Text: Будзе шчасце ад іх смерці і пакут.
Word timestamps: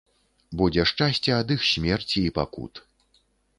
Будзе 0.61 0.85
шчасце 0.91 1.31
ад 1.41 1.53
іх 1.57 1.61
смерці 1.73 2.17
і 2.25 2.35
пакут. 2.41 2.73